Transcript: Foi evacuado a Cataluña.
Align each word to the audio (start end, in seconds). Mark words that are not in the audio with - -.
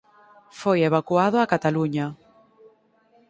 Foi 0.61 0.79
evacuado 0.89 1.37
a 1.39 1.49
Cataluña. 1.53 2.05